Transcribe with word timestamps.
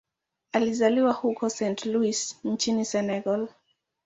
Alizaliwa 0.51 1.13
huko 1.13 1.49
Saint-Louis 1.49 2.37
nchini 2.43 2.85
Senegal. 2.85 3.47